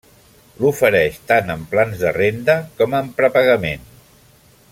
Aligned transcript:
L'ofereix 0.63 1.19
tant 1.31 1.53
en 1.55 1.67
Plans 1.75 2.01
de 2.07 2.15
Renda 2.17 2.57
com 2.81 2.97
en 3.03 3.13
Prepagament. 3.21 3.87